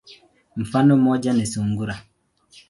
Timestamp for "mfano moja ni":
0.55-1.45